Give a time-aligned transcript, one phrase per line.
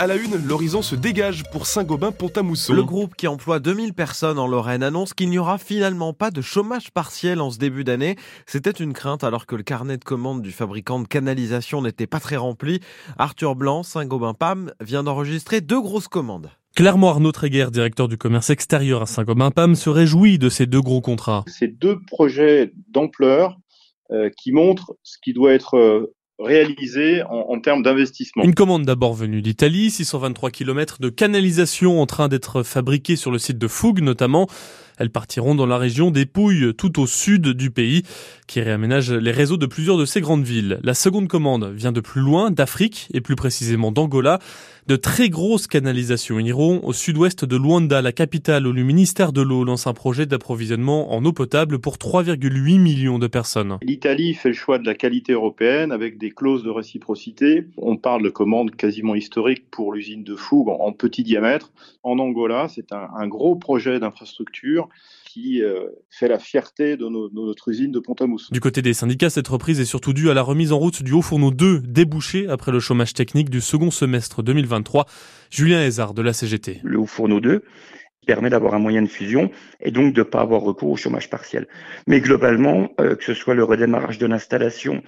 [0.00, 2.72] À la une, l'horizon se dégage pour Saint-Gobain-Pont-à-Mousson.
[2.72, 6.40] Le groupe qui emploie 2000 personnes en Lorraine annonce qu'il n'y aura finalement pas de
[6.40, 8.14] chômage partiel en ce début d'année.
[8.46, 12.20] C'était une crainte alors que le carnet de commandes du fabricant de canalisation n'était pas
[12.20, 12.78] très rempli.
[13.18, 16.52] Arthur Blanc, Saint-Gobain-Pam, vient d'enregistrer deux grosses commandes.
[16.76, 21.00] Clairement, Arnaud Tréguer, directeur du commerce extérieur à Saint-Gobain-Pam, se réjouit de ces deux gros
[21.00, 21.42] contrats.
[21.48, 23.58] Ces deux projets d'ampleur
[24.12, 28.44] euh, qui montrent ce qui doit être euh, réalisé en, termes d'investissement.
[28.44, 33.38] Une commande d'abord venue d'Italie, 623 km de canalisation en train d'être fabriquée sur le
[33.38, 34.46] site de Fougue notamment.
[34.98, 38.02] Elles partiront dans la région des Pouilles, tout au sud du pays,
[38.46, 40.80] qui réaménage les réseaux de plusieurs de ces grandes villes.
[40.82, 44.38] La seconde commande vient de plus loin, d'Afrique, et plus précisément d'Angola.
[44.88, 49.42] De très grosses canalisations iront au sud-ouest de Luanda, la capitale, où le ministère de
[49.42, 53.76] l'eau lance un projet d'approvisionnement en eau potable pour 3,8 millions de personnes.
[53.82, 57.66] L'Italie fait le choix de la qualité européenne avec des clauses de réciprocité.
[57.76, 61.70] On parle de commandes quasiment historiques pour l'usine de Fougue en petit diamètre.
[62.02, 64.87] En Angola, c'est un, un gros projet d'infrastructure
[65.24, 68.48] qui euh, fait la fierté de, nos, de, notre usine de Pont-à-Mousson.
[68.52, 71.12] Du côté des syndicats, cette reprise est surtout due à la remise en route du
[71.12, 75.06] Haut Fourneau 2, débouché après le chômage technique du second semestre 2023.
[75.50, 76.80] Julien Hézard de la CGT.
[76.82, 77.62] Le Haut Fourneau 2
[78.26, 79.50] permet d'avoir un moyen de fusion
[79.80, 81.66] et donc de ne pas avoir recours au chômage partiel.
[82.06, 85.02] Mais globalement, euh, que ce soit le redémarrage de l'installation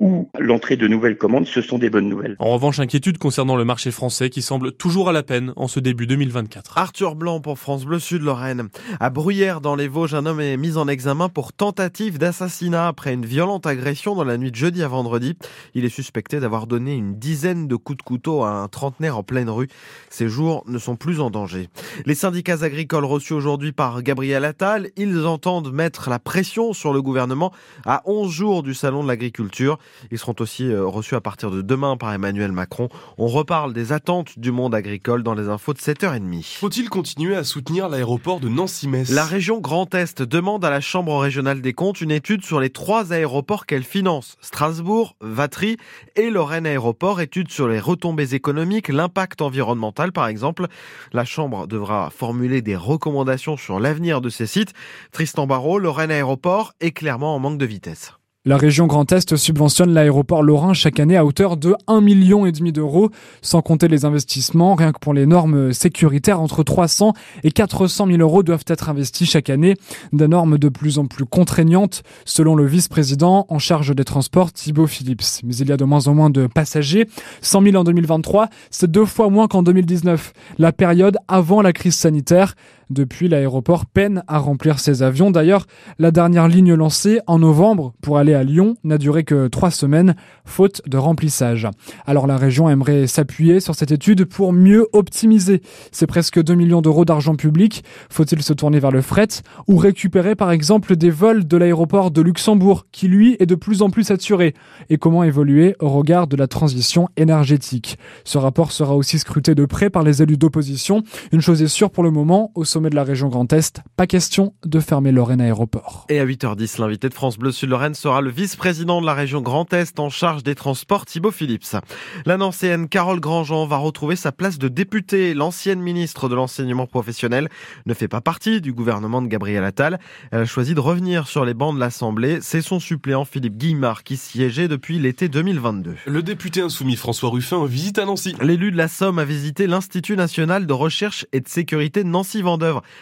[0.00, 2.36] ou l'entrée de nouvelles commandes, ce sont des bonnes nouvelles.
[2.38, 5.78] En revanche, inquiétude concernant le marché français qui semble toujours à la peine en ce
[5.78, 6.78] début 2024.
[6.78, 8.68] Arthur Blanc pour France Bleu Sud Lorraine.
[8.98, 13.12] À Bruyères, dans les Vosges, un homme est mis en examen pour tentative d'assassinat après
[13.12, 15.36] une violente agression dans la nuit de jeudi à vendredi.
[15.74, 19.22] Il est suspecté d'avoir donné une dizaine de coups de couteau à un trentenaire en
[19.22, 19.68] pleine rue.
[20.08, 21.68] Ces jours ne sont plus en danger.
[22.06, 27.02] Les syndicats agricoles reçus aujourd'hui par Gabriel Attal, ils entendent mettre la pression sur le
[27.02, 27.52] gouvernement
[27.84, 29.78] à 11 jours du salon de l'agriculture.
[30.10, 32.88] Ils seront aussi euh, reçus à partir de demain par Emmanuel Macron.
[33.18, 36.56] On reparle des attentes du monde agricole dans les infos de 7h30.
[36.58, 39.10] Faut-il continuer à soutenir l'aéroport de Nancy-Metz?
[39.10, 42.70] La région Grand Est demande à la Chambre régionale des comptes une étude sur les
[42.70, 44.36] trois aéroports qu'elle finance.
[44.40, 45.76] Strasbourg, Vatry
[46.16, 47.20] et Lorraine Aéroport.
[47.20, 50.66] Étude sur les retombées économiques, l'impact environnemental par exemple.
[51.12, 54.72] La Chambre devra formuler des recommandations sur l'avenir de ces sites.
[55.12, 58.19] Tristan Barrault, Lorraine Aéroport est clairement en manque de vitesse.
[58.46, 63.10] La région Grand Est subventionne l'aéroport lorrain chaque année à hauteur de 1,5 million d'euros,
[63.42, 64.74] sans compter les investissements.
[64.76, 67.12] Rien que pour les normes sécuritaires, entre 300
[67.44, 69.74] et 400 000 euros doivent être investis chaque année.
[70.14, 74.86] Des normes de plus en plus contraignantes, selon le vice-président en charge des transports, Thibaut
[74.86, 75.42] Phillips.
[75.44, 77.08] Mais il y a de moins en moins de passagers.
[77.42, 81.94] 100 000 en 2023, c'est deux fois moins qu'en 2019, la période avant la crise
[81.94, 82.54] sanitaire.
[82.90, 85.30] Depuis, l'aéroport peine à remplir ses avions.
[85.30, 85.66] D'ailleurs,
[86.00, 90.16] la dernière ligne lancée en novembre pour aller à Lyon n'a duré que trois semaines,
[90.44, 91.68] faute de remplissage.
[92.04, 95.62] Alors la région aimerait s'appuyer sur cette étude pour mieux optimiser.
[95.92, 97.84] C'est presque 2 millions d'euros d'argent public.
[98.10, 99.28] Faut-il se tourner vers le fret
[99.68, 103.82] ou récupérer par exemple des vols de l'aéroport de Luxembourg qui lui est de plus
[103.82, 104.54] en plus saturé?
[104.88, 107.98] Et comment évoluer au regard de la transition énergétique?
[108.24, 111.04] Ce rapport sera aussi scruté de près par les élus d'opposition.
[111.30, 112.50] Une chose est sûre pour le moment,
[112.88, 116.06] de la région Grand Est, pas question de fermer Lorraine Aéroport.
[116.08, 119.42] Et à 8h10, l'invité de France Bleu Sud Lorraine sera le vice-président de la région
[119.42, 121.76] Grand Est en charge des transports, Thibaut Phillips.
[122.24, 125.34] La nancéenne Carole Grandjean va retrouver sa place de députée.
[125.34, 127.48] L'ancienne ministre de l'enseignement professionnel
[127.84, 129.98] ne fait pas partie du gouvernement de Gabriel Attal.
[130.30, 132.38] Elle a choisi de revenir sur les bancs de l'Assemblée.
[132.40, 135.96] C'est son suppléant Philippe Guillemard qui siégeait depuis l'été 2022.
[136.06, 138.34] Le député insoumis François Ruffin visite à Nancy.
[138.40, 142.08] L'élu de la Somme a visité l'Institut national de recherche et de sécurité de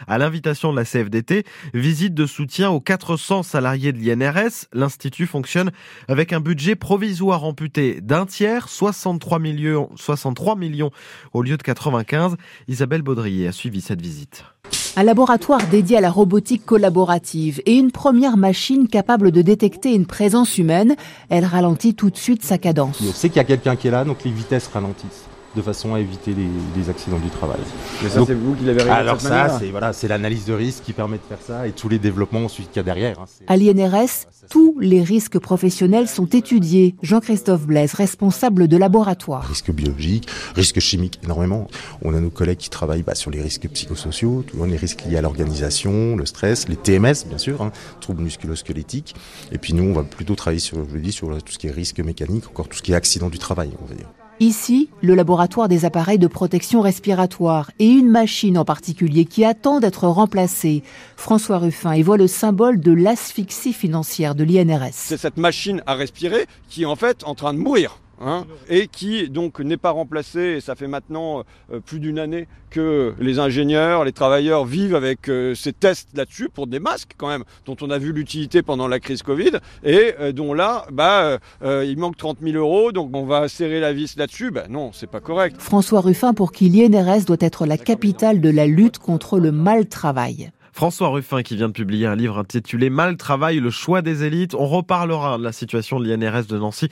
[0.06, 1.44] À l'invitation de la CFDT.
[1.74, 4.66] Visite de soutien aux 400 salariés de l'INRS.
[4.72, 5.70] L'Institut fonctionne
[6.08, 10.90] avec un budget provisoire amputé d'un tiers, 63 millions, 63 millions
[11.32, 12.36] au lieu de 95.
[12.68, 14.44] Isabelle Baudrier a suivi cette visite.
[14.96, 20.06] Un laboratoire dédié à la robotique collaborative et une première machine capable de détecter une
[20.06, 20.96] présence humaine.
[21.28, 23.00] Elle ralentit tout de suite sa cadence.
[23.00, 25.94] On sait qu'il y a quelqu'un qui est là, donc les vitesses ralentissent de façon
[25.94, 27.60] à éviter les, les accidents du travail.
[28.02, 30.84] Mais ça, c'est vous qui l'avez réalisé Alors ça, c'est voilà, c'est l'analyse de risque
[30.84, 33.20] qui permet de faire ça et tous les développements ensuite qu'il y a derrière.
[33.20, 36.94] Hein, à l'INRS, tous les risques professionnels sont étudiés.
[37.02, 39.44] Jean-Christophe Blaise, responsable de laboratoire.
[39.44, 41.68] Risques biologiques, risques chimiques, énormément.
[42.02, 45.22] On a nos collègues qui travaillent bah, sur les risques psychosociaux, les risques liés à
[45.22, 49.14] l'organisation, le stress, les TMS, bien sûr, hein, troubles musculo-squelettiques.
[49.52, 51.70] Et puis nous, on va plutôt travailler sur, je dis, sur tout ce qui est
[51.70, 54.08] risque mécanique, encore tout ce qui est accident du travail, on va dire.
[54.40, 59.80] Ici, le laboratoire des appareils de protection respiratoire et une machine en particulier qui attend
[59.80, 60.84] d'être remplacée.
[61.16, 64.92] François Ruffin y voit le symbole de l'asphyxie financière de l'INRS.
[64.92, 67.98] C'est cette machine à respirer qui est en fait en train de mourir.
[68.20, 70.40] Hein, et qui donc n'est pas remplacé.
[70.40, 75.28] Et ça fait maintenant euh, plus d'une année que les ingénieurs, les travailleurs vivent avec
[75.28, 78.88] euh, ces tests là-dessus pour des masques quand même, dont on a vu l'utilité pendant
[78.88, 79.52] la crise Covid,
[79.84, 83.92] et euh, dont là, bah, il manque 30 000 euros, donc on va serrer la
[83.92, 84.50] vis là-dessus.
[84.50, 85.56] Ben non, c'est pas correct.
[85.58, 89.86] François Ruffin, pour qui l'INRS doit être la capitale de la lutte contre le mal
[89.86, 90.50] travail.
[90.78, 94.54] François Ruffin qui vient de publier un livre intitulé Mal travail, le choix des élites.
[94.54, 96.88] On reparlera de la situation de l'INRS de Nancy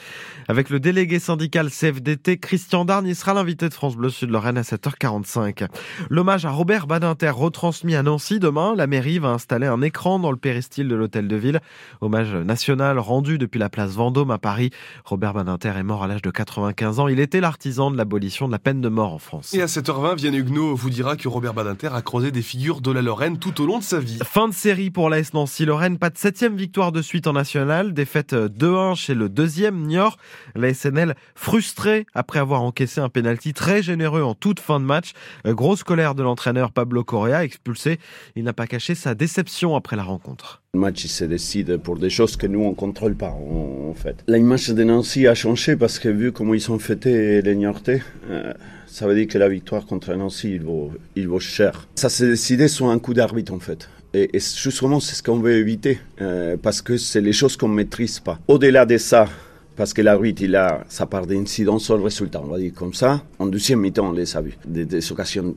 [0.49, 3.07] avec le délégué syndical CFDT Christian Darn.
[3.07, 5.69] Il sera l'invité de France Bleu Sud-Lorraine à 7h45.
[6.11, 8.75] L'hommage à Robert Badinter retransmis à Nancy demain.
[8.75, 11.61] La mairie va installer un écran dans le péristyle de l'hôtel de ville.
[12.01, 14.71] Hommage national rendu depuis la place Vendôme à Paris.
[15.05, 17.07] Robert Badinter est mort à l'âge de 95 ans.
[17.07, 19.55] Il était l'artisan de l'abolition de la peine de mort en France.
[19.55, 22.03] Et à 7h20, Vianney Huguenot vous dira que Robert Badinter a
[22.33, 26.11] des figures de la Lorraine tout au long Fin de série pour l'AS Nancy-Lorraine, pas
[26.11, 30.17] de septième victoire de suite en national, défaite 2-1 chez le deuxième Niort.
[30.55, 35.13] La SNL frustrée après avoir encaissé un pénalty très généreux en toute fin de match.
[35.47, 37.99] Euh, grosse colère de l'entraîneur Pablo Correa, expulsé.
[38.35, 40.63] Il n'a pas caché sa déception après la rencontre.
[40.77, 44.17] Match se décide pour des choses que nous on contrôle pas en, fait.
[44.29, 48.53] L'image de Nancy a changé parce que vu comment ils ont fêté les euh,
[48.87, 51.89] ça veut dire que la victoire contre Nancy, il vaut, il vaut cher.
[51.97, 53.89] Ça s'est décidé sur un coup d'arbitre en fait.
[54.15, 57.75] Et, justement, c'est ce qu'on veut éviter, euh, parce que c'est les choses qu'on ne
[57.75, 58.39] maîtrise pas.
[58.49, 59.29] Au-delà de ça,
[59.77, 62.95] parce que l'arbitre, il a sa part d'incidence sur le résultat, on va dire comme
[62.95, 63.23] ça.
[63.39, 64.57] En deuxième mi-temps, on les a vus.
[64.65, 65.55] Des, des occasions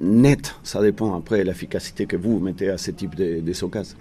[0.00, 0.54] net.
[0.62, 3.52] Ça dépend après l'efficacité que vous mettez à ce type de, de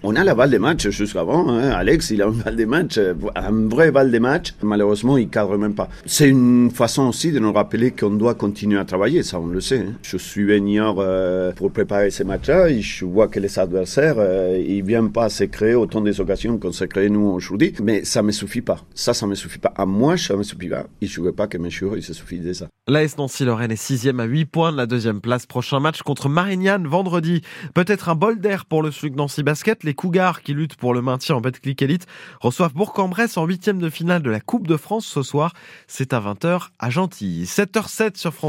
[0.03, 1.49] On a la balle de match jusqu'avant.
[1.49, 1.69] Hein.
[1.71, 2.99] Alex, il a une balle de match,
[3.35, 4.53] un vrai balle de match.
[4.61, 5.89] Malheureusement, il cadre même pas.
[6.05, 9.23] C'est une façon aussi de nous rappeler qu'on doit continuer à travailler.
[9.23, 9.79] Ça, on le sait.
[9.79, 9.93] Hein.
[10.01, 14.83] Je suis venu euh, pour préparer ces matchs-là je vois que les adversaires, euh, ils
[14.83, 17.73] viennent pas se créer autant d'occasions qu'on s'est créé nous aujourd'hui.
[17.81, 18.83] Mais ça me suffit pas.
[18.93, 19.73] Ça, ça me suffit pas.
[19.75, 20.85] À moi, ça me suffit pas.
[21.01, 22.67] Il ne pas que mes il se suffit de ça.
[22.87, 26.87] L'AS Nancy-Lorraine est sixième à 8 points de la deuxième place prochain match contre Marignane
[26.87, 27.41] vendredi.
[27.73, 29.83] Peut-être un bol d'air pour le SLUC Nancy Basket.
[29.83, 32.07] Les Cougars qui luttent pour le maintien en Betclic Elite
[32.39, 35.53] reçoivent Bourg-en-Bresse en huitième de finale de la Coupe de France ce soir.
[35.87, 37.45] C'est à 20h à Gentilly.
[37.45, 38.37] 7h07 sur France.